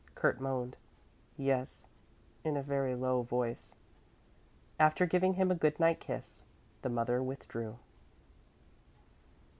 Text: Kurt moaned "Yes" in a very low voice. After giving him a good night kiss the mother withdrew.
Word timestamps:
Kurt 0.15 0.41
moaned 0.41 0.77
"Yes" 1.37 1.85
in 2.43 2.57
a 2.57 2.63
very 2.63 2.95
low 2.95 3.21
voice. 3.21 3.75
After 4.79 5.05
giving 5.05 5.33
him 5.35 5.51
a 5.51 5.55
good 5.55 5.79
night 5.79 5.99
kiss 5.99 6.41
the 6.81 6.89
mother 6.89 7.21
withdrew. 7.21 7.77